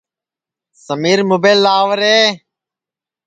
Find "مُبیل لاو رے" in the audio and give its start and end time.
1.29-2.17